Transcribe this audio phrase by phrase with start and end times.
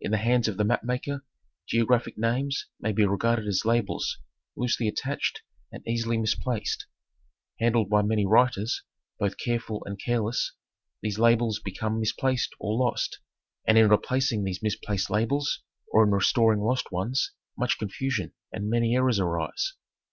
[0.00, 1.24] In the hands of the map maker
[1.66, 4.18] geographic names may be regarded as labels
[4.54, 5.42] loosely attached
[5.72, 6.86] and easily misplaced.
[7.58, 8.84] Handled by many writers,
[9.18, 10.52] both careful and careless,
[11.02, 13.18] these' labels become misplaced or lost;
[13.66, 18.94] and in replacing these misplaced labels or in restoring lost ones much confusion and many
[18.94, 19.74] errors arise.